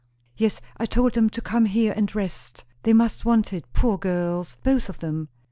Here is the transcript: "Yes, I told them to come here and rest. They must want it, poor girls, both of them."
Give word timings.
"Yes, 0.35 0.59
I 0.77 0.87
told 0.87 1.13
them 1.13 1.29
to 1.29 1.41
come 1.41 1.65
here 1.65 1.93
and 1.95 2.15
rest. 2.15 2.65
They 2.81 2.91
must 2.91 3.23
want 3.23 3.53
it, 3.53 3.71
poor 3.71 3.99
girls, 3.99 4.57
both 4.63 4.89
of 4.89 4.97
them." 4.97 5.29